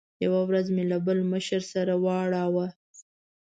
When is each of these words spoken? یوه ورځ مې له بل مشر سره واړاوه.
یوه 0.25 0.41
ورځ 0.49 0.67
مې 0.75 0.83
له 0.91 0.97
بل 1.05 1.19
مشر 1.33 1.61
سره 1.73 1.93
واړاوه. 2.03 2.67